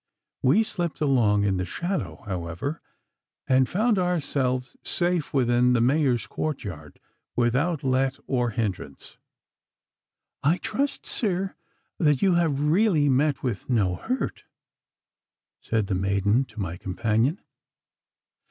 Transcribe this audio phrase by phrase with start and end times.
[0.41, 2.81] We slipped along in the shadow, however,
[3.45, 6.99] and found ourselves safe within the Mayor's courtyard
[7.35, 9.19] without let or hindrance.
[10.41, 11.53] 'I trust, sir,
[11.99, 14.45] that you have really met with no hurt,'
[15.59, 17.39] said the maiden to my companion.